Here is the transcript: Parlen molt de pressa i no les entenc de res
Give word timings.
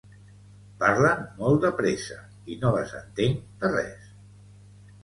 Parlen 0.83 1.21
molt 1.43 1.61
de 1.65 1.71
pressa 1.83 2.19
i 2.55 2.59
no 2.65 2.73
les 2.79 2.95
entenc 3.03 3.57
de 3.65 3.73
res 3.79 4.11